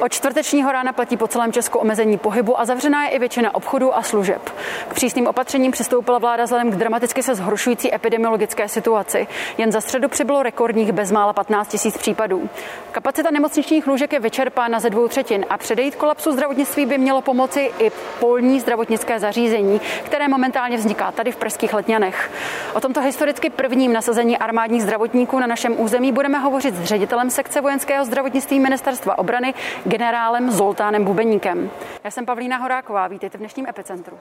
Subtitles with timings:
[0.00, 3.96] Od čtvrtečního rána platí po celém Česku omezení pohybu a zavřená je i většina obchodů
[3.96, 4.50] a služeb.
[4.88, 9.26] K přísným opatřením přistoupila vláda vzhledem k dramaticky se zhoršující epidemiologické situaci.
[9.58, 12.48] Jen za středu přibylo rekordních bezmála 15 000 případů.
[12.92, 17.72] Kapacita nemocničních lůžek je vyčerpána ze dvou třetin a předejít kolapsu zdravotnictví by mělo pomoci
[17.78, 22.30] i polní zdravotnické zařízení, které momentálně vzniká tady v Pražských letňanech.
[22.74, 27.60] O tomto historicky prvním nasazení armádních zdravotníků na našem území budeme hovořit s ředitelem sekce
[27.60, 29.54] vojenského zdravotnictví ministerstva obrany
[29.88, 31.70] generálem Zoltánem Bubeníkem.
[32.04, 34.18] Já jsem Pavlína Horáková, vítejte v dnešním epicentru.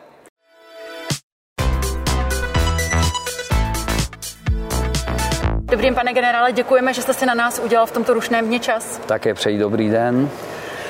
[5.56, 8.60] Dobrý den, pane generále, děkujeme, že jste si na nás udělal v tomto rušném dně
[8.60, 8.98] čas.
[8.98, 10.30] Také přeji dobrý den.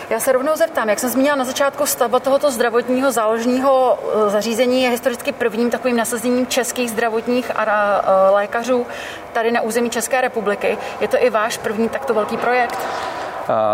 [0.10, 4.84] Já se rovnou zeptám, jak jsem zmínila na začátku, stavba tohoto zdravotního záložního eh, zařízení
[4.84, 8.86] je historicky prvním takovým nasazením českých zdravotních a eh, lékařů
[9.34, 10.78] tady na území České republiky.
[11.02, 12.80] Je to i váš první takto velký projekt?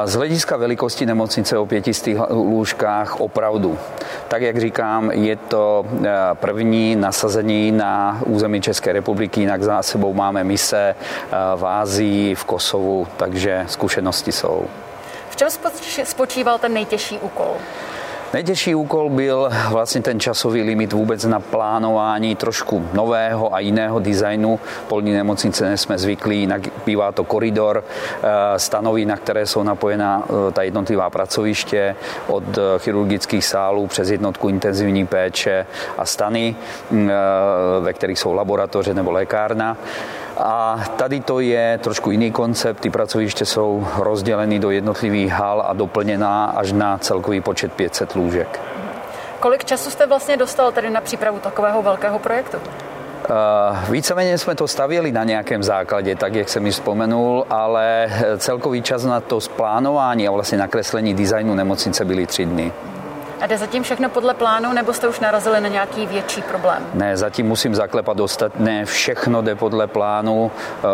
[0.06, 3.78] Z hlediska velikosti nemocnice o pětistých lůžkách opravdu.
[4.28, 10.14] Tak, jak říkám, je to eh, první nasazení na území České republiky, jinak za sebou
[10.14, 10.96] máme mise
[11.56, 14.66] v Ázii, v Kosovu, takže zkušenosti jsou.
[15.30, 15.50] V čem
[16.04, 17.56] spočíval ten nejtěžší úkol?
[18.34, 24.60] Nejtěžší úkol byl vlastně ten časový limit vůbec na plánování trošku nového a jiného designu.
[24.88, 30.52] Polní nemocnice jsme zvyklí, jinak bývá to koridor, eh, stanoví, na které jsou napojena eh,
[30.52, 31.96] ta jednotlivá pracoviště
[32.28, 35.66] od eh, chirurgických sálů přes jednotku intenzivní péče
[35.98, 36.56] a stany,
[36.92, 37.12] mm,
[37.82, 39.78] ve kterých jsou laboratoře nebo lékárna.
[40.38, 42.80] A tady to je trošku jiný koncept.
[42.80, 48.60] Ty pracoviště jsou rozděleny do jednotlivých hal a doplněná až na celkový počet 500 lůžek.
[49.40, 52.58] Kolik času jste vlastně dostal tedy na přípravu takového velkého projektu?
[52.58, 58.82] Uh, víceméně jsme to stavěli na nějakém základě, tak jak jsem ji vzpomenul, ale celkový
[58.82, 62.72] čas na to splánování a vlastně nakreslení designu nemocnice byly tři dny.
[63.44, 66.86] A jde zatím všechno podle plánu, nebo jste už narazili na nějaký větší problém?
[66.94, 68.60] Ne, zatím musím zaklepat dostat.
[68.60, 70.52] Ne, všechno jde podle plánu.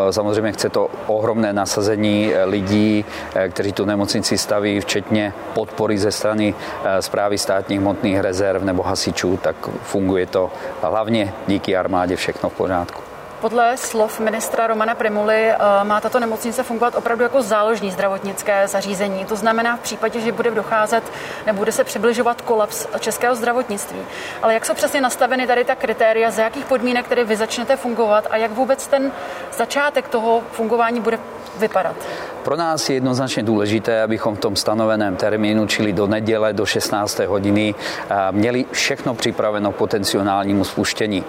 [0.10, 3.06] Eh, samozřejmě chce to ohromné nasazení eh, lidí,
[3.36, 6.56] eh, kteří tu nemocnici staví, včetně podpory ze strany
[7.00, 10.52] zprávy státních hmotných rezerv nebo hasičů, tak funguje to
[10.82, 13.09] hlavně díky armádě všechno v pořádku.
[13.42, 19.26] Podle slov ministra Romana Primuly eh, má tato nemocnice fungovat opravdu jako záložní zdravotnické zařízení.
[19.26, 21.04] To znamená v případě, že bude docházet
[21.46, 24.00] nebo bude se přibližovat kolaps českého zdravotnictví.
[24.42, 28.28] Ale jak jsou přesně nastaveny tady ta kritéria, za jakých podmínek tedy vy začnete fungovat
[28.30, 29.12] a jak vůbec ten
[29.58, 31.20] začátek toho fungování bude
[31.58, 31.96] vypadat?
[32.44, 37.20] Pro nás je jednoznačně důležité, abychom v tom stanoveném termínu, čili do neděle do 16.
[37.20, 37.76] hodiny,
[38.10, 41.24] eh, měli všechno připraveno k potenciálnímu spuštění.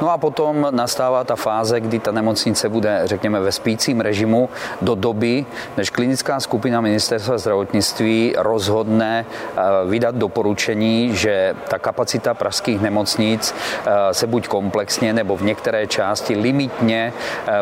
[0.00, 4.48] No a potom nastává ta fáze, kdy ta nemocnice bude, řekněme, ve spícím režimu
[4.82, 5.46] do doby,
[5.76, 13.54] než klinická skupina ministerstva zdravotnictví rozhodne eh, vydat doporučení, že ta kapacita pražských nemocnic
[13.86, 17.12] eh, se buď komplexně nebo v některé části limitně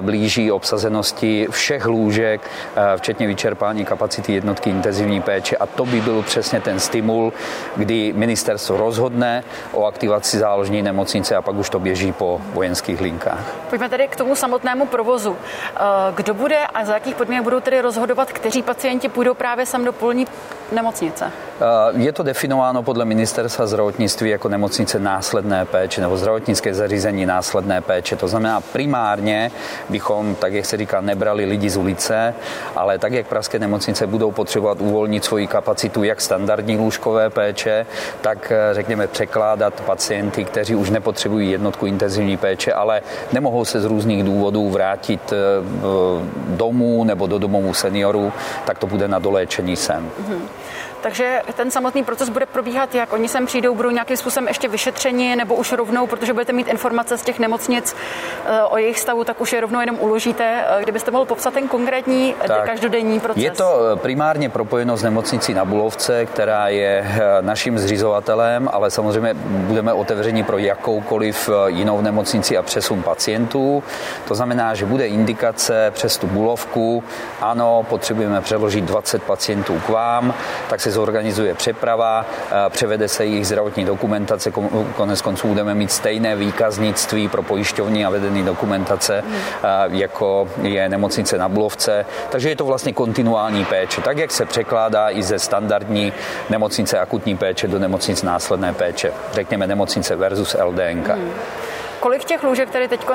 [0.01, 2.51] blíží obsazenosti všech lůžek
[2.97, 7.33] včetně vyčerpání kapacity jednotky intenzivní péče a to by byl přesně ten stimul,
[7.77, 13.55] kdy ministerstvo rozhodne o aktivaci záložní nemocnice a pak už to běží po vojenských linkách.
[13.71, 15.37] Pojďme tedy k tomu samotnému provozu.
[15.37, 15.81] Eh,
[16.15, 19.93] kdo bude a za jakých podmínek budou tedy rozhodovat, kteří pacienti půjdou právě sem do
[19.93, 20.27] polní
[20.73, 21.25] nemocnice?
[21.61, 27.81] Eh, je to definováno podle ministerstva zdravotnictví jako nemocnice následné péče nebo zdravotnické zařízení následné
[27.81, 28.17] péče.
[28.17, 29.51] To znamená primárně
[29.89, 32.35] bychom, tak jak se říká, nebrali lidi z ulice,
[32.77, 37.87] ale tak, jak pražské nemocnice budou potřebovat uvolnit svoji kapacitu jak standardní lůžkové péče,
[38.21, 43.03] tak eh, řekněme překládat pacienty, kteří už nepotřebují jednotku intenzivní péče, ale
[43.33, 45.37] nemohou se z různých důvodů vrátit eh,
[46.49, 48.33] domů nebo do domovů seniorů,
[48.65, 50.05] tak to bude na doléčení sem.
[50.05, 50.39] Mm-hmm.
[51.05, 55.37] Takže ten samotný proces bude probíhat, jak oni sem přijdou, budou nějakým způsobem ještě vyšetřeni,
[55.37, 57.97] nebo už rovnou, protože budete mít informace z těch nemocnic
[58.47, 60.45] eh, o jejich stavu, tak už je rovnou jenom uložíte.
[60.45, 63.43] Eh, kdybyste mohl popsat ten konkrétní eh, tak, každodenní proces?
[63.43, 69.93] Je to primárně propojeno s nemocnicí na Bulovce, která je naším zřizovatelem, ale samozřejmě budeme
[69.93, 73.83] otevřeni pro jakoukoliv jinou nemocnici a přesun pacientů.
[74.29, 77.05] To znamená, že bude indikace přes tu Bulovku,
[77.41, 80.35] ano, potřebujeme přeložit 20 pacientů k vám,
[80.69, 82.27] tak se zorganizuje přeprava,
[82.69, 84.51] převede se jejich zdravotní dokumentace,
[84.97, 89.25] konec konců budeme mít stejné výkaznictví pro pojišťovní a vedený dokumentace,
[89.91, 92.07] jako je nemocnice na Bulovce.
[92.31, 96.13] Takže je to vlastně kontinuální péče, tak jak se překládá i ze standardní
[96.51, 99.13] nemocnice akutní péče do nemocnic následné péče.
[99.33, 101.09] Řekněme nemocnice versus LDNK.
[101.09, 101.31] Hmm.
[102.01, 103.07] Kolik těch lůžek tady teď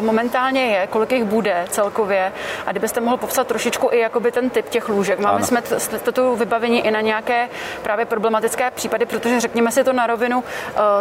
[0.00, 2.32] momentálně je, kolik jich bude celkově
[2.66, 5.18] a kdybyste mohl popsat trošičku i jakoby ten typ těch lůžek.
[5.18, 5.46] Máme ano.
[5.78, 7.48] jsme tu vybavení i na nějaké
[7.82, 10.44] právě problematické případy, protože řekněme si to na rovinu,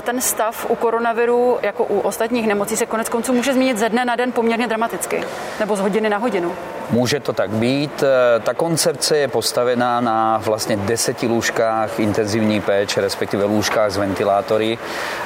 [0.02, 4.06] ten stav u koronaviru jako u ostatních nemocí se konec konců může změnit ze dne
[4.06, 5.24] na den poměrně dramaticky
[5.60, 6.56] nebo z hodiny na hodinu.
[6.92, 8.04] Může to tak být.
[8.04, 14.78] Eh, ta koncepce je postavená na vlastně deseti lůžkách intenzivní péče, respektive lůžkách s ventilátory,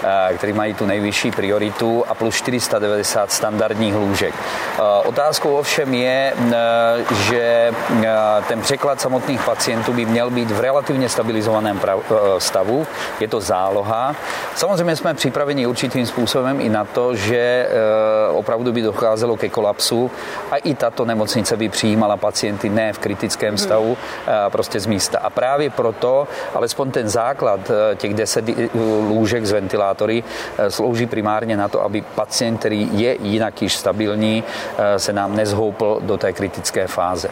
[0.04, 4.33] eh, které mají tu nejvyšší prioritu a plus 490 standardních lůžek.
[4.36, 6.33] Eh, otázkou ovšem je,
[7.12, 7.71] že
[8.48, 11.81] ten překlad samotných pacientů by měl být v relativně stabilizovaném
[12.38, 12.88] stavu.
[13.19, 14.16] Je to záloha.
[14.56, 17.69] Samozřejmě jsme připraveni určitým způsobem i na to, že
[18.31, 20.12] opravdu by docházelo ke kolapsu
[20.51, 24.51] a i tato nemocnice nemocnice by přijímala pacienty ne v kritickém stavu, hmm.
[24.51, 25.19] prostě z místa.
[25.19, 28.45] A právě proto, alespoň ten základ eh, těch 10
[29.07, 34.44] lůžek z ventilátory eh, slouží primárně na to, aby pacient, který je jinak již stabilní,
[34.97, 37.29] se nám nezhoupl do té kritické fáze.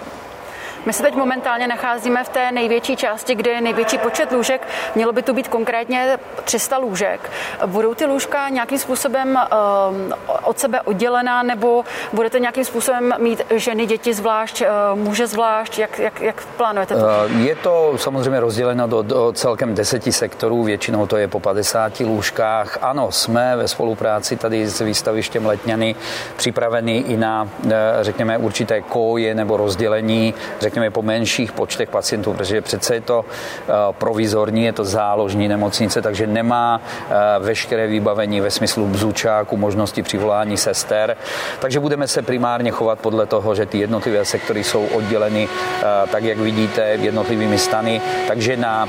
[0.85, 4.67] My se teď momentálně nacházíme v té největší části, kde je největší počet lůžek.
[4.95, 7.31] Mělo by tu být konkrétně 300 lůžek.
[7.65, 10.13] Budou ty lůžka nějakým způsobem uh,
[10.43, 11.83] od sebe oddělená nebo
[12.13, 15.79] budete nějakým způsobem mít ženy, děti zvlášť, uh, muže zvlášť?
[15.79, 17.01] Jak, jak, jak plánujete to?
[17.01, 21.99] Uh, je to samozřejmě rozděleno do, do celkem deseti sektorů, většinou to je po 50
[21.99, 22.77] lůžkách.
[22.81, 25.95] Ano, jsme ve spolupráci tady s výstavištěm Letňany
[26.35, 27.49] připraveni i na,
[28.01, 33.71] řekněme, určité koje nebo rozdělení, řekněme, po menších počtech pacientů, protože přece je to eh,
[33.91, 40.57] provizorní, je to záložní nemocnice, takže nemá eh, veškeré vybavení ve smyslu bzučáku, možnosti přivolání
[40.57, 41.17] sester.
[41.59, 46.23] Takže budeme se primárně chovat podle toho, že ty jednotlivé sektory jsou odděleny eh, tak,
[46.23, 48.01] jak vidíte, jednotlivými stany.
[48.27, 48.87] Takže na,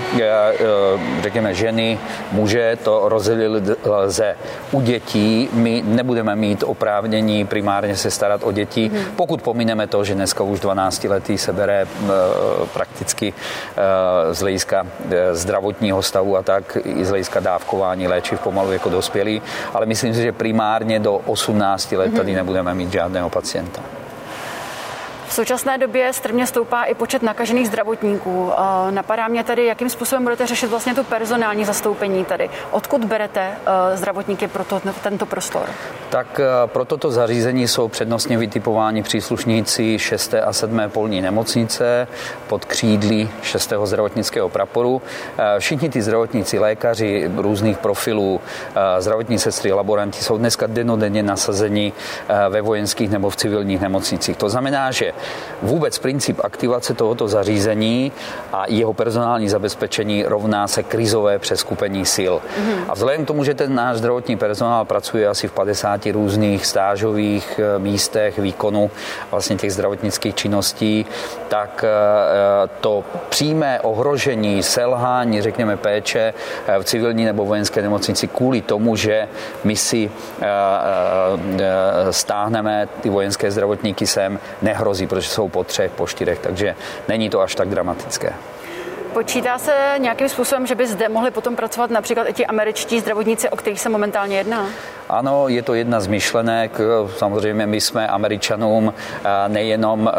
[1.22, 1.98] řekněme, ženy,
[2.32, 4.36] muže to rozdělit lze.
[4.72, 9.04] U dětí my nebudeme mít oprávnění primárně se starat o děti, mhm.
[9.16, 14.40] pokud pomineme to, že dneska už 12 letý se bere které eh, prakticky eh, z
[14.40, 19.42] hlediska eh, zdravotního stavu a tak i z hlediska dávkování léčiv pomalu jako dospělí,
[19.74, 22.36] ale myslím si, že primárně do 18 let tady mhm.
[22.36, 24.01] nebudeme mít žádného pacienta.
[25.32, 28.52] V současné době strmě stoupá i počet nakažených zdravotníků.
[28.90, 32.50] Napadá mě tady, jakým způsobem budete řešit vlastně tu personální zastoupení tady.
[32.70, 35.62] Odkud berete eh, zdravotníky pro to, tento prostor?
[36.08, 40.34] Tak eh, pro toto zařízení jsou přednostně vytipováni příslušníci 6.
[40.34, 40.80] a 7.
[40.88, 42.08] polní nemocnice
[42.46, 43.72] pod křídlí 6.
[43.84, 45.02] zdravotnického praporu.
[45.38, 48.40] Eh, všichni ty zdravotníci, lékaři různých profilů,
[48.98, 51.92] zdravotní sestry, laboranti jsou dneska denodenně nasazeni
[52.48, 54.36] ve vojenských nebo v civilních nemocnicích.
[54.36, 55.12] To znamená, že
[55.62, 58.12] Vůbec princip aktivace tohoto zařízení
[58.52, 62.34] a jeho personální zabezpečení rovná se krizové přeskupení sil.
[62.36, 62.84] Mm-hmm.
[62.88, 67.60] A vzhledem k tomu, že ten náš zdravotní personál pracuje asi v 50 různých stážových
[67.60, 68.90] eh, místech výkonu
[69.30, 71.06] vlastně těch zdravotnických činností,
[71.48, 76.34] tak eh, to přímé ohrožení, selhání, řekněme, péče
[76.66, 79.28] eh, v civilní nebo vojenské nemocnici kvůli tomu, že
[79.64, 80.10] my si
[82.10, 86.74] stáhneme ty vojenské zdravotníky sem, nehrozí protože jsou po třech, po čtyřech, takže
[87.08, 88.32] není to až tak dramatické.
[89.12, 93.48] Počítá se nějakým způsobem, že by zde mohli potom pracovat například i ti američtí zdravotníci,
[93.48, 94.66] o kterých se momentálně jedná?
[95.12, 96.80] Ano, je to jedna z myšlenek.
[97.16, 98.94] Samozřejmě my jsme Američanům
[99.48, 100.10] nejenom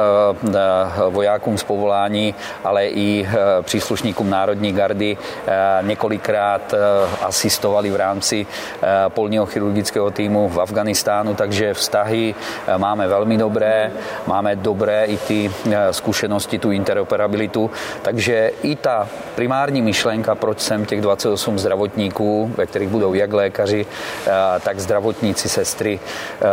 [1.10, 3.28] vojákům z povolání, ale i
[3.62, 5.18] příslušníkům Národní gardy
[5.82, 6.74] několikrát
[7.22, 8.46] asistovali v rámci
[9.08, 12.36] polního chirurgického týmu v Afganistánu, takže vztahy
[12.78, 13.92] máme velmi dobré,
[14.28, 15.52] máme dobré i ty
[15.92, 17.72] zkušenosti, tu interoperabilitu,
[18.02, 23.86] takže i ta primární myšlenka, proč jsem těch 28 zdravotníků, ve kterých budou jak lékaři,
[24.62, 26.48] tak zdravotníci, sestry eh,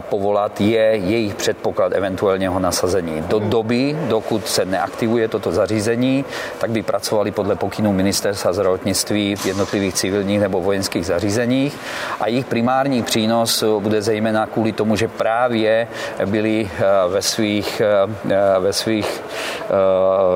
[0.00, 3.22] povolat, je jejich předpoklad eventuálního nasazení.
[3.28, 6.24] Do doby, dokud se neaktivuje toto zařízení,
[6.58, 11.76] tak by pracovali podle pokynů ministerstva zdravotnictví v jednotlivých civilních nebo vojenských zařízeních
[12.20, 15.88] a jejich primární přínos bude zejména kvůli tomu, že právě
[16.26, 19.22] byli eh, ve svých, eh, ve svých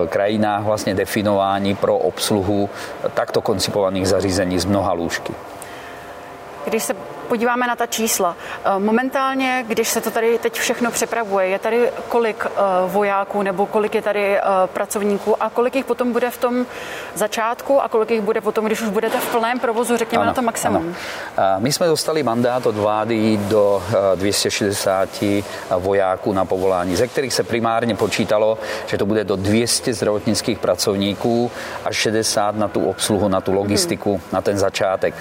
[0.08, 2.70] krajinách vlastně definováni pro obsluhu
[3.14, 5.34] takto koncipovaných zařízení z mnoha lůžky.
[6.64, 11.46] Když se podíváme na ta čísla, eh, momentálně, když se to tady teď všechno přepravuje,
[11.46, 12.50] je tady kolik eh,
[12.86, 16.66] vojáků nebo kolik je tady eh, pracovníků a kolik jich potom bude v tom
[17.14, 20.34] začátku a kolik jich bude potom, když už budete v plném provozu, řekněme ano, na
[20.34, 20.96] to maximum?
[21.36, 21.60] Ano.
[21.60, 23.82] My jsme dostali mandát od vlády do
[24.14, 25.08] 260
[25.78, 31.50] vojáků na povolání, ze kterých se primárně počítalo, že to bude do 200 zdravotnických pracovníků
[31.84, 34.22] a 60 na tu obsluhu, na tu logistiku, hmm.
[34.32, 35.14] na ten začátek.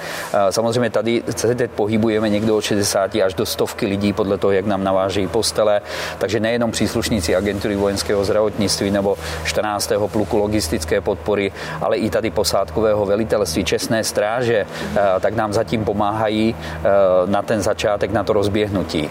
[0.50, 4.52] Samozřejmě tady se teď pohybuje pohybujeme někde od 60 až do stovky lidí podle toho,
[4.52, 5.82] jak nám navážejí postele.
[6.18, 9.92] Takže nejenom příslušníci agentury vojenského zdravotnictví nebo 14.
[10.08, 14.66] pluku logistické podpory, ale i tady posádkového velitelství Čestné stráže,
[15.20, 16.56] tak nám zatím pomáhají
[17.26, 19.10] na ten začátek, na to rozběhnutí.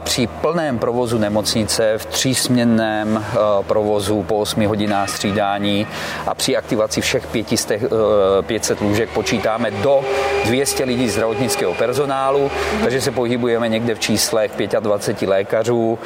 [0.00, 3.24] Při plném provozu nemocnice v třísměnném
[3.66, 5.86] provozu po 8 hodinách střídání
[6.26, 7.82] a při aktivaci všech 500,
[8.42, 10.04] 500 lůžek počítáme do
[10.44, 11.93] 200 lidí zdravotnického personálu,
[12.82, 15.98] takže se pohybujeme někde v číslech 25 lékařů,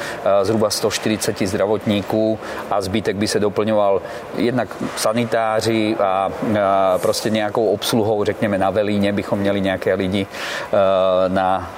[0.43, 2.39] zhruba 140 zdravotníků
[2.71, 4.01] a zbytek by se doplňoval
[4.37, 6.29] jednak sanitáři a
[6.97, 10.27] prostě nějakou obsluhou, řekněme na Velíně bychom měli nějaké lidi
[11.27, 11.71] na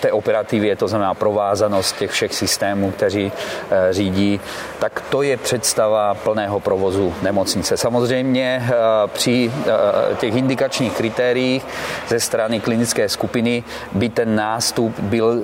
[0.00, 3.32] té operativě, to znamená provázanost těch všech systémů, kteří
[3.70, 4.40] eh, řídí,
[4.78, 7.76] tak to je představa plného provozu nemocnice.
[7.76, 8.72] Samozřejmě eh,
[9.06, 11.66] při eh, těch indikačních kritériích
[12.08, 15.42] ze strany klinické skupiny by ten nástup byl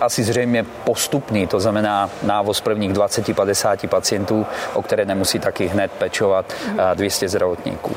[0.00, 6.52] asi zřejmě postupný, to znamená návoz prvních 20-50 pacientů, o které nemusí taky hned pečovat
[6.94, 7.96] 200 zdravotníků.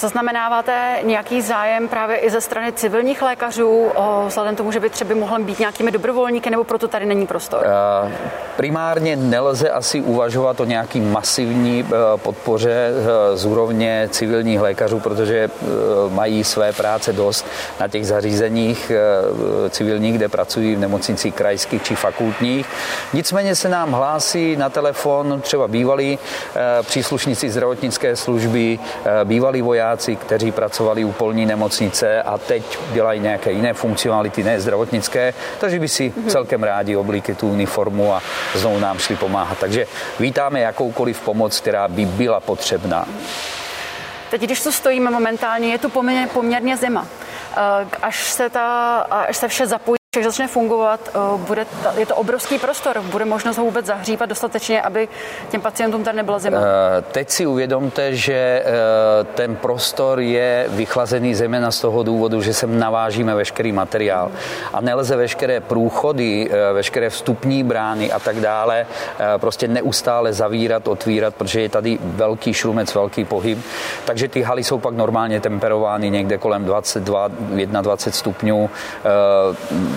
[0.00, 5.14] Zaznamenáváte nějaký zájem právě i ze strany civilních lékařů, o, vzhledem tomu, že by třeba
[5.14, 7.66] mohli být nějakými dobrovolníky, nebo proto tady není prostor?
[8.04, 8.12] Uh,
[8.56, 15.50] primárně nelze asi uvažovat o nějaký masivní uh, podpoře uh, z úrovně civilních lékařů, protože
[16.08, 17.46] mají své práce dost
[17.80, 18.92] na těch zařízeních
[19.70, 22.66] civilních, kde pracují v nemocnicích krajských či fakultních.
[23.12, 26.18] Nicméně se nám hlásí na telefon třeba bývalí
[26.82, 28.78] příslušníci zdravotnické služby,
[29.24, 34.60] bývalí vojáci, vojáci, kteří pracovali u polní nemocnice a teď dělají nějaké jiné funkcionality, ne
[34.60, 36.28] zdravotnické, takže by si mhm.
[36.28, 38.22] celkem rádi oblíkli tu uniformu a
[38.54, 39.58] znovu nám šli pomáhat.
[39.58, 39.86] Takže
[40.20, 43.08] vítáme jakoukoliv pomoc, která by byla potřebná.
[44.30, 45.88] Teď, když tu stojíme momentálně, je tu
[46.32, 47.06] poměrně, zima.
[47.56, 52.16] Eh, až se, ta, až se vše zapojí, Však začne fungovat, eh, bude, je to
[52.16, 55.08] obrovský prostor, bude možnost ho vůbec zahřívat dostatečně, aby
[55.50, 56.58] těm pacientům tady nebyla zima?
[56.58, 58.64] Eh, teď si uvědomte, že eh,
[59.34, 64.30] ten prostor je vychlazený zejména z toho důvodu, že sem navážíme veškerý materiál
[64.72, 68.86] a nelze veškeré průchody, veškeré vstupní brány a tak dále
[69.36, 73.58] prostě neustále zavírat, otvírat, protože je tady velký šrumec, velký pohyb,
[74.04, 78.70] takže ty haly jsou pak normálně temperovány někde kolem 22, 21 stupňů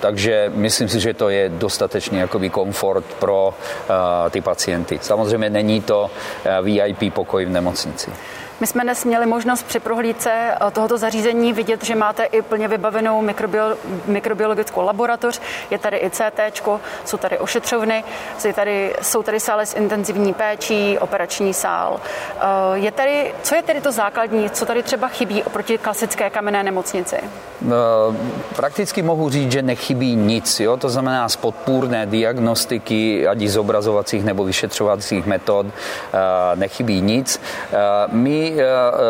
[0.00, 4.98] takže myslím si, že to je dostatečný jakoby komfort pro uh, ty pacienty.
[5.02, 6.10] Samozřejmě není to
[6.60, 8.10] uh, VIP pokoj v nemocnici.
[8.60, 12.68] My jsme dnes měli možnost při prohlídce eh, tohoto zařízení vidět, že máte i plně
[12.68, 13.76] vybavenou mikrobiolo-
[14.06, 15.40] mikrobiologickou laboratoř,
[15.70, 16.40] je tady i CT,
[17.04, 18.04] jsou tady ošetřovny,
[18.38, 22.00] jsou tady, jsou tady sály s intenzivní péčí, operační sál.
[22.36, 22.40] Eh,
[22.74, 27.16] je tady, co je tedy to základní, co tady třeba chybí oproti klasické kamenné nemocnici?
[27.16, 27.68] Eh,
[28.56, 30.60] prakticky mohu říct, že nechybí nic.
[30.60, 30.76] Jo?
[30.76, 35.66] To znamená z podpůrné diagnostiky, ať z obrazovacích nebo vyšetřovacích metod,
[36.54, 37.40] nechybí nic.
[38.12, 38.54] My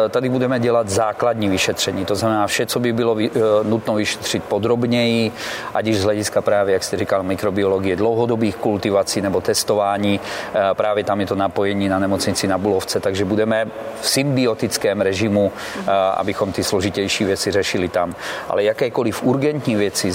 [0.07, 3.31] Eh, tady budeme dělat základní vyšetření, to znamená vše, co by bylo eh,
[3.63, 5.33] nutno vyšetřit podrobněji,
[5.75, 10.21] ať z hlediska právě, jak jste říkal, mikrobiologie dlouhodobých kultivací nebo testování,
[10.55, 13.67] eh, právě tam je to napojení na nemocnici na Bulovce, takže budeme
[14.01, 15.53] v symbiotickém režimu,
[16.17, 18.15] abychom ty složitější věci řešili tam.
[18.49, 20.13] Ale jakékoliv urgentní věci,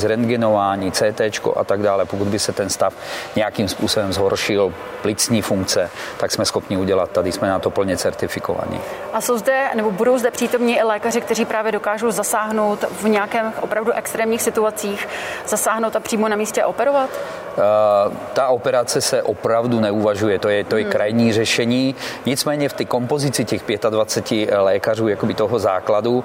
[0.53, 2.93] zrentgenování, CT a tak dále, pokud by se ten stav
[3.35, 7.11] nějakým způsobem zhoršil, plicní funkce, tak jsme schopni udělat.
[7.11, 8.79] Tady jsme na to plně certifikovaní.
[9.13, 13.53] A jsou zde, nebo budou zde přítomní i lékaři, kteří právě dokážou zasáhnout v nějakém
[13.61, 15.07] opravdu extrémních situacích,
[15.47, 17.09] zasáhnout a přímo na místě operovat?
[17.57, 20.91] Uh, ta operace se opravdu neuvažuje, to je, to je hmm.
[20.91, 21.95] krajní řešení.
[22.25, 26.23] Nicméně v té kompozici těch 25 lékařů, jakoby toho základu, uh,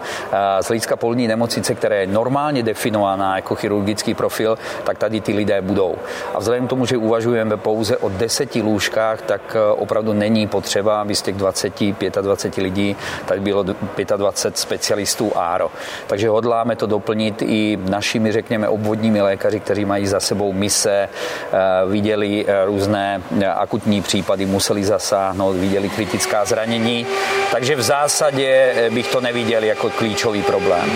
[0.61, 5.63] z hlediska polní nemocnice, která je normálně definovaná jako chirurgický profil, tak tady ty lidé
[5.63, 5.95] budou.
[6.35, 11.01] A vzhledem k tomu, že uvažujeme pouze o deseti lůžkách, tak uh, opravdu není potřeba,
[11.01, 11.73] aby z těch 20,
[12.21, 12.97] 25 lidí
[13.27, 15.71] tady bylo 25 specialistů ARO.
[16.07, 21.59] Takže hodláme to doplnit i našimi, řekněme, obvodními lékaři, kteří mají za sebou mise, eh,
[21.87, 27.07] viděli eh, různé eh, akutní případy, museli zasáhnout, viděli kritická zranění.
[27.53, 30.91] Takže v zásadě bych to neviděl jako klíčový problém.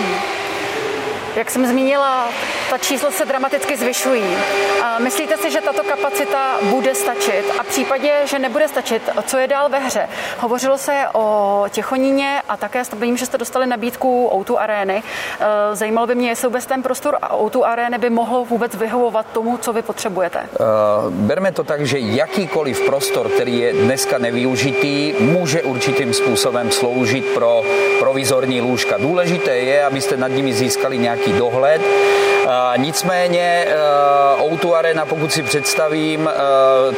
[1.35, 2.27] Jak jsem zmínila,
[2.69, 4.23] ta čísla se dramaticky zvyšují.
[4.99, 7.43] Myslíte si, že tato kapacita bude stačit?
[7.59, 10.09] A v případě, že nebude stačit, co je dál ve hře?
[10.39, 15.03] Hovořilo se o Těchoníně a také vím, že jste dostali nabídku Outu arény.
[15.39, 19.25] E, zajímalo by mě, jestli vůbec ten prostor a Outu arény by mohlo vůbec vyhovovat
[19.33, 20.39] tomu, co vy potřebujete.
[20.39, 27.25] Uh, berme to tak, že jakýkoliv prostor, který je dneska nevyužitý, může určitým způsobem sloužit
[27.25, 27.63] pro
[27.99, 28.97] provizorní lůžka.
[28.97, 31.81] Důležité je, abyste nad nimi získali nějaký velký dohled.
[32.77, 33.67] Nicméně
[34.41, 36.29] Outu Arena, pokud si představím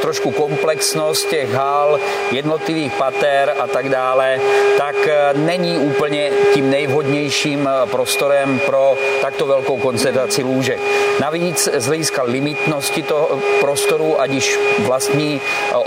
[0.01, 1.99] trošku komplexnost těch hal,
[2.31, 4.39] jednotlivých pater a tak dále,
[4.77, 4.95] tak
[5.33, 10.79] není úplně tím nejvhodnějším prostorem pro takto velkou koncentraci lůžek.
[11.19, 15.41] Navíc z hlediska limitnosti toho prostoru, ať již vlastní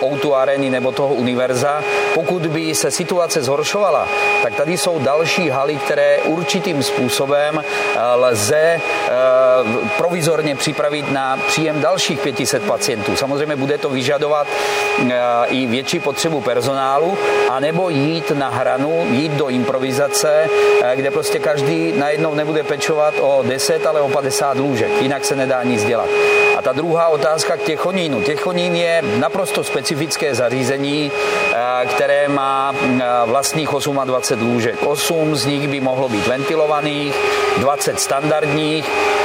[0.05, 1.83] Outu Areny nebo toho univerza,
[2.15, 4.09] pokud by se situace zhoršovala,
[4.43, 7.65] tak tady jsou další haly, které určitým způsobem
[8.29, 8.81] lze eh,
[9.97, 13.17] provizorně připravit na příjem dalších 500 pacientů.
[13.17, 15.15] Samozřejmě bude to vyžadovat eh,
[15.47, 17.19] i větší potřebu personálu,
[17.51, 20.49] anebo jít na hranu, jít do improvizace,
[20.95, 25.03] kde prostě každý najednou nebude pečovat o 10, ale o 50 lůžek.
[25.03, 26.09] Jinak se nedá nic dělat.
[26.57, 28.23] A ta druhá otázka k těchonínu.
[28.23, 31.13] Těchonín je naprosto specifické zařízení,
[31.87, 32.75] které má
[33.27, 33.69] vlastních
[34.05, 34.83] 28 lůžek.
[34.87, 37.15] 8 z nich by mohlo být ventilovaných,
[37.59, 38.85] 20 standardních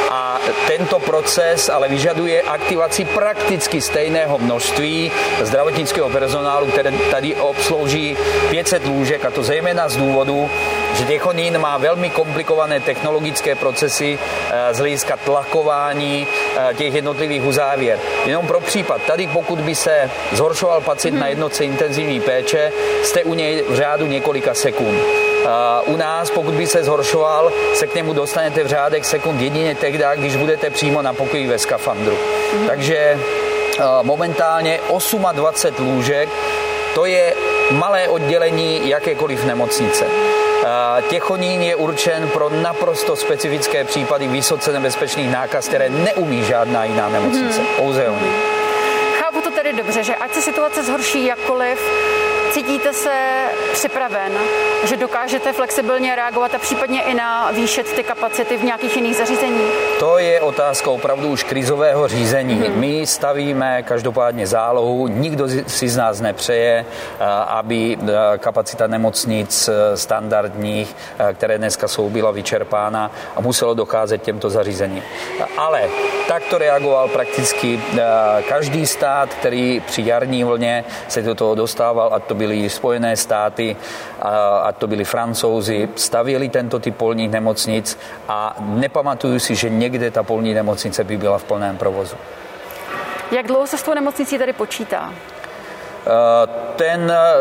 [0.09, 8.17] a tento proces ale vyžaduje aktivaci prakticky stejného množství zdravotnického personálu, které tady obslouží
[8.49, 10.49] 500 lůžek a to zejména z důvodu,
[10.93, 17.99] že Těchonín má velmi komplikované technologické procesy eh, z hlediska tlakování eh, těch jednotlivých uzávěr.
[18.25, 22.71] Jenom pro případ, tady pokud by se zhoršoval pacient na jednotce intenzivní péče,
[23.03, 25.32] jste u něj v řádu několika sekund.
[25.85, 30.03] U nás, pokud by se zhoršoval, se k němu dostanete v řádek sekund jedině tehdy,
[30.15, 32.17] když budete přímo na pokoji ve skafandru.
[32.53, 32.67] Mm.
[32.67, 33.19] Takže
[34.01, 34.79] momentálně
[35.31, 36.29] 28 lůžek,
[36.95, 37.33] to je
[37.71, 40.05] malé oddělení jakékoliv nemocnice.
[41.09, 47.59] Těchonín je určen pro naprosto specifické případy vysoce nebezpečných nákaz, které neumí žádná jiná nemocnice,
[47.59, 47.67] hmm.
[47.77, 48.31] pouze oni.
[49.19, 51.79] Chápu to tedy dobře, že ať se situace zhorší jakkoliv,
[52.53, 53.11] Cítíte se
[53.73, 54.31] připraven,
[54.83, 59.73] že dokážete flexibilně reagovat a případně i na výšet ty kapacity v nějakých jiných zařízeních?
[59.99, 62.53] To je otázka opravdu už krizového řízení.
[62.53, 62.79] Hmm.
[62.79, 66.85] My stavíme každopádně zálohu, nikdo si z nás nepřeje,
[67.47, 67.97] aby
[68.37, 70.95] kapacita nemocnic e, standardních,
[71.33, 75.03] které dneska jsou, byla vyčerpána a muselo docházet těmto zařízením.
[75.57, 75.81] Ale
[76.27, 77.81] tak to reagoval prakticky
[78.49, 83.75] každý stát, který při jarní vlně se do toho dostával a to byly Spojené státy,
[84.63, 90.23] a to byli Francouzi, stavěli tento typ polních nemocnic a nepamatuju si, že někde ta
[90.23, 92.15] polní nemocnice by byla v plném provozu.
[93.31, 95.13] Jak dlouho se s tou nemocnicí tady počítá?
[96.05, 97.35] Eh, ten eh,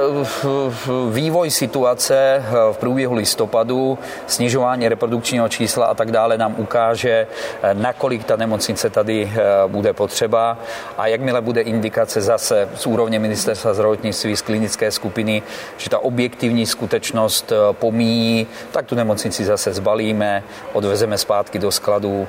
[1.11, 7.27] vývoj situace eh, v průběhu listopadu, snižování reprodukčního čísla a tak dále nám ukáže,
[7.73, 9.33] nakolik ta nemocnice tady
[9.67, 10.59] bude potřeba
[10.99, 15.43] a jakmile bude indikace zase z úrovně ministerstva zdravotnictví z klinické skupiny,
[15.77, 22.29] že ta objektivní skutečnost pomíjí, tak tu nemocnici zase zbalíme, odvezeme zpátky do skladů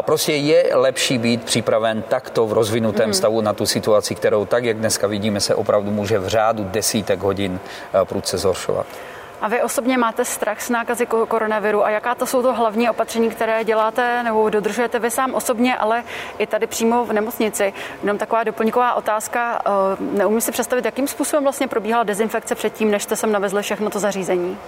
[0.00, 3.14] Prostě je lepší být připraven takto v rozvinutém mm.
[3.14, 7.20] stavu na tu situaci, kterou tak, jak dneska vidíme, se opravdu může v řádu desítek
[7.20, 8.86] hodin eh, prudce zhoršovat.
[9.40, 13.30] A vy osobně máte strach z nákazy koronaviru a jaká to jsou to hlavní opatření,
[13.30, 16.04] které děláte nebo dodržujete vy sám osobně, ale
[16.38, 17.72] i tady přímo v nemocnici?
[18.00, 19.62] Jenom taková doplňková otázka.
[19.66, 23.90] Eh, neumím si představit, jakým způsobem vlastně probíhala dezinfekce předtím, než jste sem navezli všechno
[23.90, 24.58] to zařízení?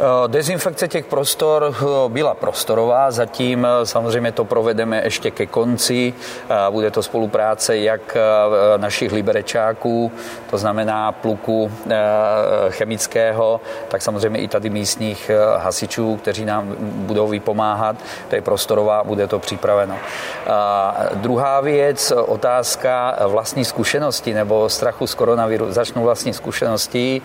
[0.00, 6.14] Eh, dezinfekce těch prostor eh, byla prostorová, zatím eh, samozřejmě to provedeme ještě ke konci.
[6.70, 8.16] Bude to spolupráce jak
[8.76, 10.12] našich liberečáků,
[10.50, 11.72] to znamená pluku
[12.68, 17.96] chemického, tak samozřejmě i tady místních hasičů, kteří nám budou vypomáhat.
[18.28, 19.96] To je prostorová, bude to připraveno.
[20.46, 25.72] A druhá věc, otázka vlastní zkušenosti nebo strachu z koronaviru.
[25.72, 27.22] Začnu vlastní zkušenosti.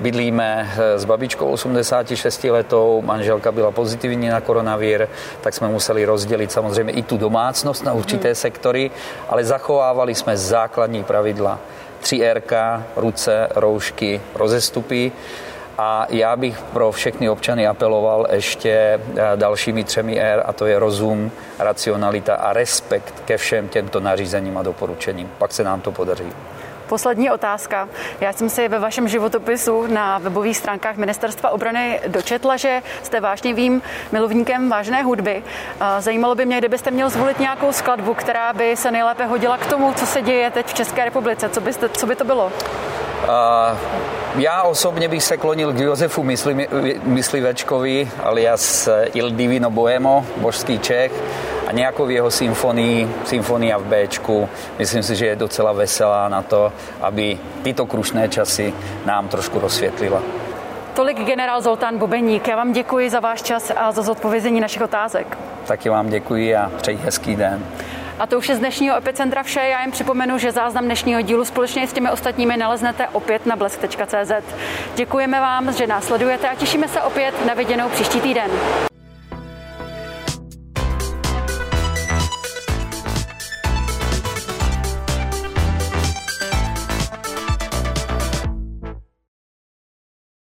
[0.00, 5.08] Bydlíme s babičkou 80 56 letou, manželka byla pozitivní na koronavir,
[5.40, 8.34] tak jsme museli rozdělit samozřejmě i tu domácnost na určité hmm.
[8.34, 8.90] sektory,
[9.28, 11.58] ale zachovávali jsme základní pravidla.
[12.02, 15.12] 3R, ruce, roušky, rozestupy.
[15.78, 19.00] A já bych pro všechny občany apeloval ještě eh,
[19.36, 24.62] dalšími třemi R, a to je rozum, racionalita a respekt ke všem těmto nařízením a
[24.62, 25.30] doporučením.
[25.38, 26.32] Pak se nám to podaří.
[26.88, 27.88] Poslední otázka.
[28.20, 33.82] Já jsem si ve vašem životopisu na webových stránkách Ministerstva obrany dočetla, že jste vážným
[34.12, 35.42] milovníkem vážné hudby.
[35.98, 39.92] Zajímalo by mě, kdybyste měl zvolit nějakou skladbu, která by se nejlépe hodila k tomu,
[39.92, 41.48] co se děje teď v České republice.
[41.48, 42.44] Co, byste, co by to bylo?
[42.46, 42.52] Uh,
[44.36, 46.68] já osobně bych se klonil k Josefu Mysli,
[47.02, 51.12] Myslivečkovi, alias Il Divino Boemo, božský Čech
[51.68, 54.48] a nějakou jeho symfonii, symfonia v Bčku.
[54.78, 60.22] Myslím si, že je docela veselá na to, aby tyto krušné časy nám trošku rozsvětlila.
[60.94, 62.48] Tolik generál Zoltán Bobeník.
[62.48, 65.38] Já vám děkuji za váš čas a za zodpovězení našich otázek.
[65.66, 67.64] Taky vám děkuji a přeji hezký den.
[68.18, 69.60] A to už je z dnešního Epicentra vše.
[69.60, 74.32] Já jen připomenu, že záznam dnešního dílu společně s těmi ostatními naleznete opět na blesk.cz.
[74.94, 78.50] Děkujeme vám, že nás sledujete a těšíme se opět na viděnou příští týden.